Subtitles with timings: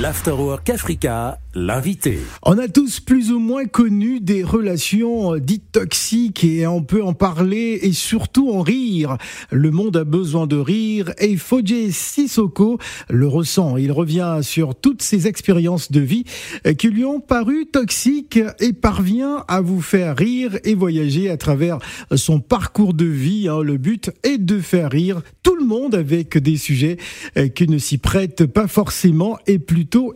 [0.00, 2.18] L'Afterwork Africa, l'invité.
[2.42, 7.02] On a tous plus ou moins connu des relations euh, dites toxiques et on peut
[7.02, 9.18] en parler et surtout en rire.
[9.50, 12.78] Le monde a besoin de rire et Fodje Sissoko
[13.10, 13.76] le ressent.
[13.76, 16.24] Il revient sur toutes ses expériences de vie
[16.66, 21.36] euh, qui lui ont paru toxiques et parvient à vous faire rire et voyager à
[21.36, 21.78] travers
[22.14, 23.46] son parcours de vie.
[23.46, 23.60] Hein.
[23.60, 26.96] Le but est de faire rire tout le monde avec des sujets
[27.36, 30.14] euh, qui ne s'y prêtent pas forcément et plutôt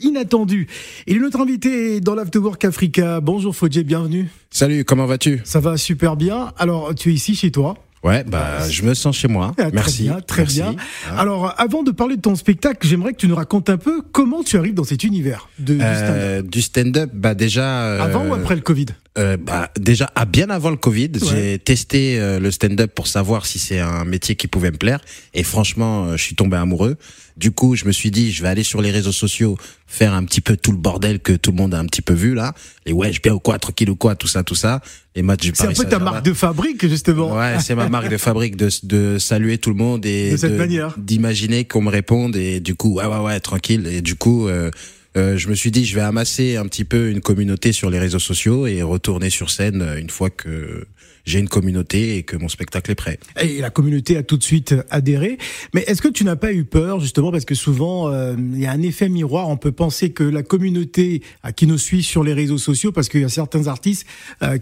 [0.00, 0.66] inattendus.
[1.06, 3.20] Il est notre invité dans l'Afterwork Africa.
[3.20, 4.28] Bonjour Fodje, bienvenue.
[4.50, 5.40] Salut, comment vas-tu?
[5.44, 6.52] Ça va super bien.
[6.58, 7.76] Alors, tu es ici chez toi?
[8.02, 9.54] Ouais, bah, je me sens chez moi.
[9.58, 10.10] Ah, Merci.
[10.26, 10.74] Très bien,
[11.08, 11.20] ah.
[11.20, 14.42] Alors, avant de parler de ton spectacle, j'aimerais que tu nous racontes un peu comment
[14.42, 17.10] tu arrives dans cet univers de, euh, du stand-up.
[17.14, 17.82] bah déjà.
[17.84, 18.86] Euh, avant ou après le Covid?
[19.16, 23.46] Euh, bah, déjà, à bien avant le Covid, j'ai testé euh, le stand-up pour savoir
[23.46, 25.00] si c'est un métier qui pouvait me plaire.
[25.34, 26.96] Et franchement, euh, je suis tombé amoureux.
[27.36, 29.56] Du coup, je me suis dit, je vais aller sur les réseaux sociaux,
[29.86, 32.12] faire un petit peu tout le bordel que tout le monde a un petit peu
[32.12, 32.54] vu là.
[32.86, 34.80] Les ouais, je bien ou quoi, tranquille ou quoi, tout ça, tout ça.
[35.14, 37.36] Les matchs du C'est un peu ta marque de fabrique, justement.
[37.36, 40.58] Ouais, c'est ma marque de fabrique de, de saluer tout le monde et de cette
[40.58, 40.94] manière.
[40.98, 43.86] D'imaginer qu'on me réponde et du coup, ouais, ouais, ouais, tranquille.
[43.86, 44.70] Et du coup, euh,
[45.16, 48.00] euh, je me suis dit je vais amasser un petit peu une communauté sur les
[48.00, 50.86] réseaux sociaux et retourner sur scène euh, une fois que
[51.24, 53.18] j'ai une communauté et que mon spectacle est prêt.
[53.40, 55.38] Et la communauté a tout de suite adhéré.
[55.72, 58.66] Mais est-ce que tu n'as pas eu peur justement parce que souvent euh, il y
[58.66, 59.48] a un effet miroir.
[59.48, 63.08] On peut penser que la communauté à qui nous suit sur les réseaux sociaux, parce
[63.08, 64.06] qu'il y a certains artistes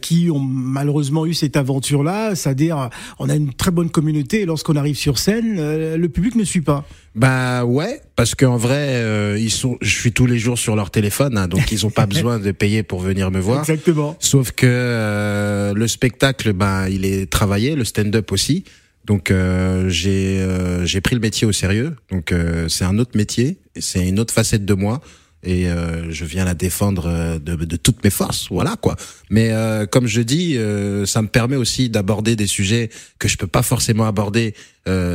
[0.00, 4.76] qui ont malheureusement eu cette aventure-là, c'est-à-dire on a une très bonne communauté et lorsqu'on
[4.76, 5.56] arrive sur scène,
[5.96, 6.86] le public ne suit pas.
[7.14, 10.92] Bah ouais, parce qu'en vrai, euh, ils sont, je suis tous les jours sur leur
[10.92, 13.58] téléphone, hein, donc ils ont pas besoin de payer pour venir me voir.
[13.58, 14.16] Exactement.
[14.20, 18.62] Sauf que euh, le spectacle, bah, il est travaillé, le stand-up aussi.
[19.06, 20.46] Donc euh, j'ai
[20.84, 21.96] j'ai pris le métier au sérieux.
[22.12, 22.32] Donc
[22.68, 25.00] c'est un autre métier, c'est une autre facette de moi
[25.42, 28.96] et euh, je viens la défendre euh, de, de, toutes mes forces, voilà quoi.
[29.28, 30.56] Mais euh, comme je dis,
[31.06, 34.54] ça me permet aussi d'aborder des sujets que je peux pas forcément aborder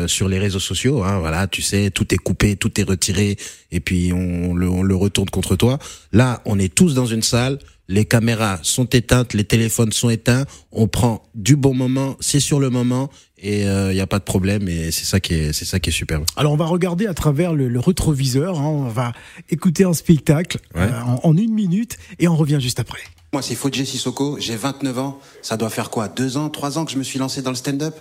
[0.07, 1.03] sur les réseaux sociaux.
[1.03, 3.37] Hein, voilà, tu sais, tout est coupé, tout est retiré,
[3.71, 5.77] et puis on le, on le retourne contre toi.
[6.13, 10.45] Là, on est tous dans une salle, les caméras sont éteintes, les téléphones sont éteints,
[10.71, 14.19] on prend du bon moment, c'est sur le moment et il euh, n'y a pas
[14.19, 16.25] de problème et c'est ça qui est c'est ça qui est superbe.
[16.35, 19.13] Alors on va regarder à travers le, le rétroviseur, hein, on va
[19.49, 22.99] écouter un spectacle euh, en, en, une minute et on revient juste après.
[23.33, 26.85] Moi c'est Fodje Sissoko, j'ai 29 ans, ça doit faire quoi Deux ans, trois ans
[26.85, 27.95] que je me suis lancé dans le stand-up?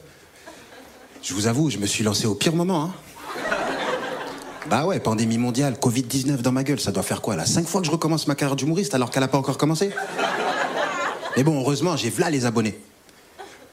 [1.23, 2.85] Je vous avoue, je me suis lancé au pire moment.
[2.85, 2.95] Hein.
[4.71, 7.81] Bah ouais, pandémie mondiale, Covid-19 dans ma gueule, ça doit faire quoi là Cinq fois
[7.81, 9.91] que je recommence ma carrière d'humoriste alors qu'elle a pas encore commencé?
[11.37, 12.79] Mais bon, heureusement, j'ai v'là les abonnés.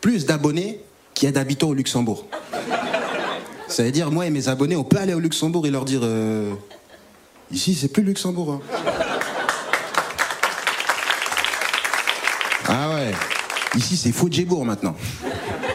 [0.02, 0.80] Plus d'abonnés
[1.14, 2.26] qu'il y a d'habitants au Luxembourg.
[3.68, 6.02] Ça veut dire, moi et mes abonnés, on peut aller au Luxembourg et leur dire
[6.04, 6.54] euh,
[7.52, 8.54] Ici, c'est plus Luxembourg.
[8.54, 8.62] Hein.
[12.68, 13.12] Ah ouais.
[13.76, 14.96] Ici, c'est Fouadjebourg maintenant.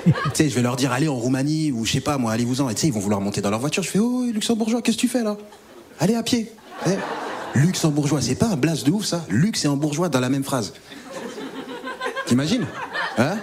[0.05, 2.69] tu sais, je vais leur dire, allez en Roumanie, ou je sais pas, moi, allez-vous-en.
[2.69, 3.83] Et tu sais, ils vont vouloir monter dans leur voiture.
[3.83, 5.37] Je fais, oh, luxembourgeois, qu'est-ce que tu fais là?
[6.01, 6.51] Allez à pied.
[6.87, 10.29] Eh, luxembourgeois, c'est pas un blast de ouf ça Luxe et en bourgeois dans la
[10.29, 10.73] même phrase.
[12.27, 12.67] T'imagines?
[13.17, 13.39] Hein?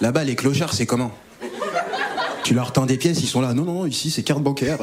[0.00, 1.12] Là-bas, les clochards, c'est comment
[2.42, 3.52] Tu leur tends des pièces, ils sont là.
[3.52, 4.78] Non, non, ici, c'est carte bancaire.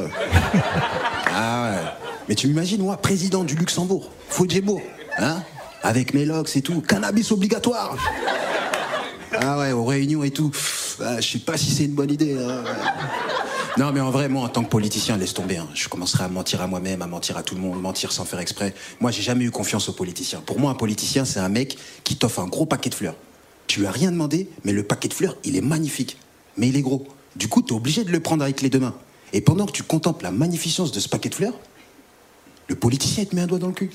[1.34, 1.88] ah ouais.
[2.28, 4.80] Mais tu m'imagines, moi, président du Luxembourg, Fodjebo,
[5.18, 5.42] hein
[5.82, 7.96] Avec mes locks et tout, cannabis obligatoire.
[9.40, 10.50] Ah ouais, aux réunions et tout.
[11.02, 12.36] Ah, je sais pas si c'est une bonne idée.
[12.38, 12.64] Hein.
[13.76, 15.56] Non, mais en vrai, moi, en tant que politicien, laisse tomber.
[15.56, 15.68] Hein.
[15.74, 18.40] Je commencerai à mentir à moi-même, à mentir à tout le monde, mentir sans faire
[18.40, 18.74] exprès.
[19.00, 20.42] Moi, j'ai jamais eu confiance aux politiciens.
[20.44, 23.14] Pour moi, un politicien, c'est un mec qui t'offre un gros paquet de fleurs.
[23.68, 26.16] Tu as rien demandé, mais le paquet de fleurs, il est magnifique.
[26.56, 27.06] Mais il est gros.
[27.36, 28.94] Du coup, tu es obligé de le prendre avec les deux mains.
[29.32, 31.54] Et pendant que tu contemples la magnificence de ce paquet de fleurs,
[32.66, 33.90] le politicien, te met un doigt dans le cul.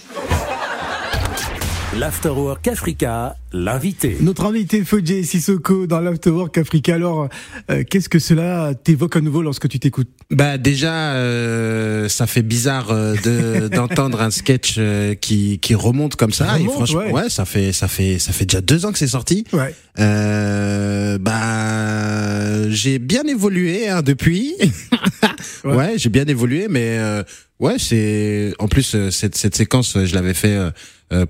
[1.95, 4.17] L'Afterwork Africa, l'invité.
[4.19, 6.95] Notre invité Fodje Sissoko dans l'Afterwork Africa.
[6.95, 7.29] Alors,
[7.69, 10.09] euh, qu'est-ce que cela t'évoque à nouveau lorsque tu t'écoutes?
[10.31, 16.15] Bah déjà, euh, ça fait bizarre euh, de d'entendre un sketch euh, qui qui remonte
[16.15, 16.53] comme ça.
[16.53, 17.11] Remonte, et franchement, ouais.
[17.11, 17.29] ouais.
[17.29, 19.45] ça fait ça fait ça fait déjà deux ans que c'est sorti.
[19.53, 19.73] Ouais.
[19.99, 24.56] Euh, bah j'ai bien évolué hein, depuis.
[25.63, 25.94] ouais, Ouais.
[25.97, 27.23] j'ai bien évolué, mais euh,
[27.59, 30.57] ouais, c'est en plus cette cette séquence, je l'avais fait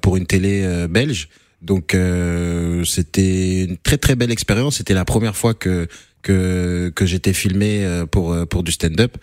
[0.02, 1.28] pour une télé euh, belge.
[1.64, 4.78] Donc euh, c'était une très très belle expérience.
[4.78, 5.88] C'était la première fois que
[6.22, 9.18] que j'étais filmé euh, pour euh, pour du stand-up.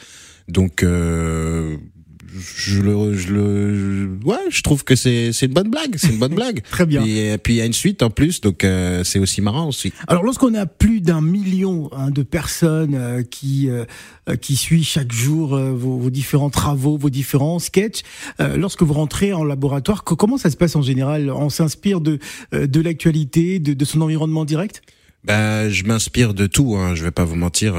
[0.48, 1.76] Donc euh,
[2.38, 6.18] je le, je le, ouais, je trouve que c'est c'est une bonne blague, c'est une
[6.18, 6.62] bonne blague.
[6.70, 7.04] Très bien.
[7.04, 9.92] Et puis il y a une suite en plus, donc euh, c'est aussi marrant aussi.
[10.08, 13.68] Alors lorsqu'on a plus d'un million hein, de personnes euh, qui
[14.30, 18.02] euh, qui suivent chaque jour euh, vos, vos, différents travaux, vos différents sketchs,
[18.40, 21.30] euh, lorsque vous rentrez en laboratoire, comment ça se passe en général?
[21.30, 22.18] On s'inspire de
[22.52, 24.82] de l'actualité, de, de, son environnement direct?
[25.24, 26.76] Ben, je m'inspire de tout.
[26.76, 27.74] Hein, je vais pas vous mentir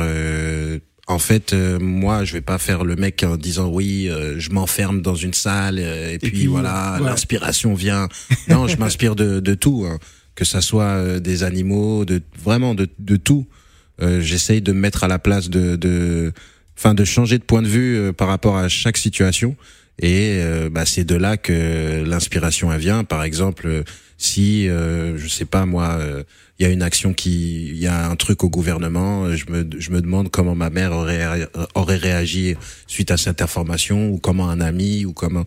[1.07, 4.51] en fait, euh, moi, je vais pas faire le mec en disant oui, euh, je
[4.51, 8.07] m'enferme dans une salle euh, et, puis, voilà, l'inspiration vient.
[8.48, 9.98] Non, je m'inspire de, de tout, hein.
[10.36, 13.48] que ça soit des animaux, de vraiment de, de tout.
[14.19, 16.33] J'essaye de me mettre à la place de, de,
[16.75, 19.56] enfin, de changer de point de vue par rapport à chaque situation.
[20.01, 23.03] Et bah, c'est de là que l'inspiration vient.
[23.03, 23.83] Par exemple,
[24.18, 26.00] si je sais pas moi
[26.62, 29.36] il y a une action qui, il y a un truc au gouvernement.
[29.36, 32.56] Je me, je me demande comment ma mère aurait, aurait réagi
[32.86, 35.44] suite à cette information, ou comment un ami, ou comment,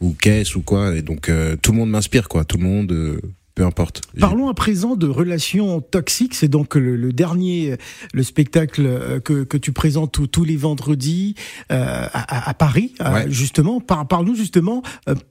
[0.00, 0.94] ou qu'est-ce, ou quoi.
[0.94, 2.44] Et donc, euh, tout le monde m'inspire, quoi.
[2.44, 3.22] Tout le monde, euh,
[3.54, 4.02] peu importe.
[4.18, 6.34] Parlons à présent de relations toxiques.
[6.34, 7.76] C'est donc le, dernier,
[8.12, 11.34] le spectacle euh, que, que tu présentes tous les vendredis
[11.70, 13.80] euh, à, à, Paris, euh, justement.
[13.80, 14.82] Par, Parle-nous justement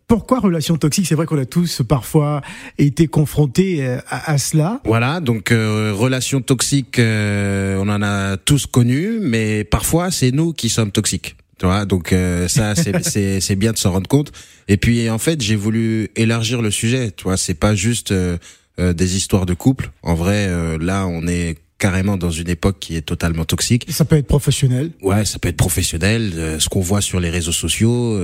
[0.08, 1.08] pourquoi relations toxiques?
[1.08, 2.42] C'est vrai qu'on a tous parfois
[2.78, 4.82] été confrontés à, à cela.
[4.86, 10.70] Voilà, donc euh, relations toxiques, on en a tous connu, mais parfois c'est nous qui
[10.70, 11.36] sommes toxiques.
[11.60, 14.32] Tu vois, donc euh, ça c'est c'est bien de s'en rendre compte.
[14.68, 17.12] Et puis en fait, j'ai voulu élargir le sujet.
[17.12, 18.38] Tu vois, c'est pas juste euh,
[18.80, 19.92] euh, des histoires de couple.
[20.02, 23.86] En vrai, là, on est carrément dans une époque qui est totalement toxique.
[23.90, 24.92] Ça peut être professionnel.
[25.02, 26.32] Ouais, ça peut être professionnel.
[26.60, 28.18] ce qu'on voit sur les réseaux sociaux,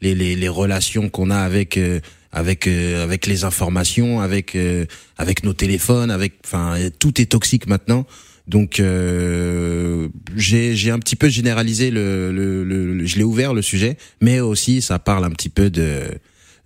[0.00, 1.78] les, les, les relations qu'on a avec
[2.32, 4.56] avec avec les informations, avec
[5.16, 8.04] avec nos téléphones, avec enfin tout est toxique maintenant.
[8.50, 13.96] Donc euh, j'ai un petit peu généralisé le, le, le, je l'ai ouvert le sujet,
[14.20, 16.02] mais aussi ça parle un petit peu de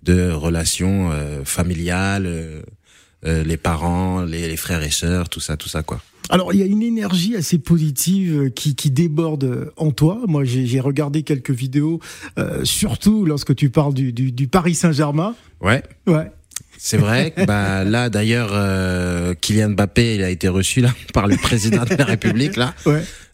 [0.01, 2.61] de relations euh, familiales, euh,
[3.25, 6.01] euh, les parents, les, les, frères et sœurs, tout ça, tout ça quoi.
[6.29, 10.21] Alors il y a une énergie assez positive qui, qui déborde en toi.
[10.27, 11.99] Moi j'ai regardé quelques vidéos,
[12.63, 15.35] surtout lorsque tu parles du, du, du Paris Saint-Germain.
[15.61, 15.83] Ouais.
[16.07, 16.31] Ouais.
[16.77, 17.33] C'est vrai.
[17.47, 21.95] bah là d'ailleurs, euh, Kylian Mbappé, il a été reçu là par le président de
[21.95, 22.73] la République là.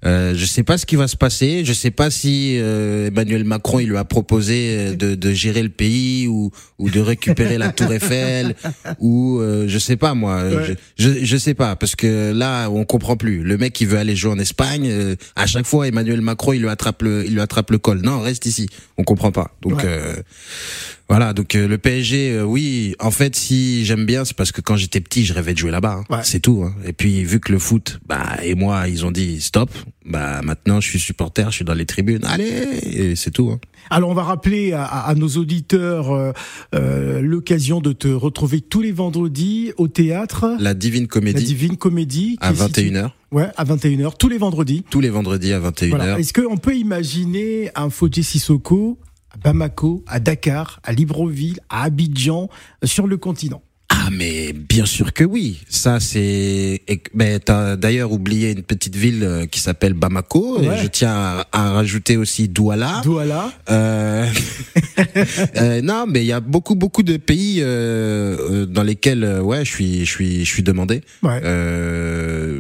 [0.03, 1.63] Euh, je sais pas ce qui va se passer.
[1.63, 5.62] Je sais pas si euh, Emmanuel Macron il lui a proposé euh, de, de, gérer
[5.62, 8.56] le pays ou, ou de récupérer la Tour Eiffel
[9.00, 10.44] ou euh, je sais pas moi.
[10.50, 13.44] Je, je, je sais pas parce que là on comprend plus.
[13.44, 16.62] Le mec qui veut aller jouer en Espagne, euh, à chaque fois Emmanuel Macron il
[16.62, 18.01] lui attrape le il lui attrape le col.
[18.01, 18.68] Non reste ici.
[18.98, 19.56] On comprend pas.
[19.62, 19.86] Donc
[21.12, 25.01] voilà, donc le PSG, oui, en fait, si j'aime bien, c'est parce que quand j'étais
[25.01, 26.06] petit, je rêvais de jouer là-bas.
[26.09, 26.21] Hein.
[26.24, 26.63] C'est tout.
[26.63, 26.74] Hein.
[26.86, 29.69] Et puis vu que le foot, bah et moi, ils ont dit stop,
[30.05, 32.25] bah maintenant je suis supporter, je suis dans les tribunes.
[32.25, 33.51] Allez, c'est tout.
[33.51, 33.59] Hein.
[33.89, 36.31] Alors on va rappeler à, à nos auditeurs euh,
[36.75, 40.55] euh, l'occasion de te retrouver tous les vendredis au théâtre.
[40.59, 41.39] La Divine Comédie.
[41.39, 42.38] La Divine Comédie.
[42.41, 43.11] À 21h.
[43.31, 44.83] Ouais, à 21h, tous les vendredis.
[44.89, 45.89] Tous les vendredis à 21h.
[45.89, 46.19] Voilà.
[46.19, 48.99] Est-ce qu'on peut imaginer un Fodji Sissoko
[49.33, 52.49] à Bamako, à Dakar, à Libreville, à Abidjan,
[52.83, 53.63] sur le continent?
[54.12, 55.62] Mais bien sûr que oui.
[55.69, 56.81] Ça c'est.
[57.13, 60.60] Mais t'as d'ailleurs oublié une petite ville euh, qui s'appelle Bamako.
[60.60, 60.78] Ouais.
[60.81, 63.02] Je tiens à, rajouter aussi Douala.
[63.04, 63.52] Douala.
[63.69, 64.28] Euh...
[65.58, 69.72] euh, non, mais il y a beaucoup beaucoup de pays euh, dans lesquels ouais je
[69.72, 71.02] suis je suis je suis demandé.
[71.24, 71.42] Ouais.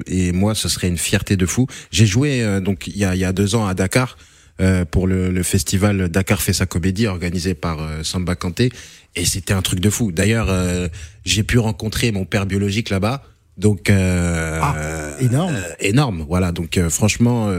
[0.07, 1.67] et moi ce serait une fierté de fou.
[1.91, 4.17] J'ai joué donc il y a y a deux ans à Dakar.
[4.61, 8.69] Euh, pour le, le, festival Dakar fait sa comédie organisé par euh, Samba Kanté
[9.15, 10.11] et c'était un truc de fou.
[10.11, 10.87] D'ailleurs, euh,
[11.25, 13.23] j'ai pu rencontrer mon père biologique là-bas,
[13.57, 14.75] donc ah,
[15.19, 16.25] énorme, énorme.
[16.27, 17.51] Voilà, donc franchement,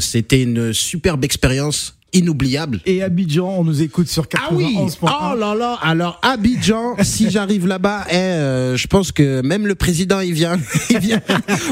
[0.00, 2.80] c'était une superbe expérience inoubliable.
[2.86, 4.98] Et Abidjan, on nous écoute sur 91.
[5.02, 5.32] Ah oui.
[5.32, 5.78] Oh là là.
[5.82, 10.58] Alors Abidjan, si j'arrive là-bas, eh, euh, je pense que même le président, il vient,
[10.90, 11.20] il vient.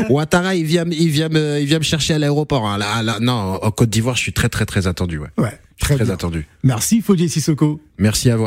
[0.09, 2.67] Ouattara, il vient, il vient me, il vient me chercher à l'aéroport.
[2.67, 2.79] Hein.
[2.79, 5.19] Là, là, non, en Côte d'Ivoire, je suis très, très, très attendu.
[5.19, 5.29] Ouais.
[5.39, 5.59] Ouais.
[5.79, 6.47] Très, très attendu.
[6.63, 7.81] Merci, Fodje Sissoko.
[7.99, 8.47] Merci à vous.